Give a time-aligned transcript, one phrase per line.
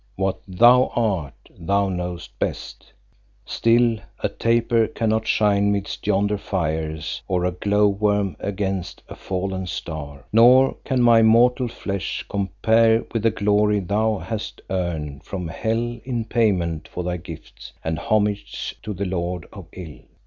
[0.15, 2.91] What thou art, thou knowest best.
[3.45, 9.67] Still a taper cannot shine midst yonder fires or a glow worm against a fallen
[9.67, 15.99] star; nor can my mortal flesh compare with the glory thou hast earned from hell
[16.03, 19.99] in payment for thy gifts and homage to the lord of ill.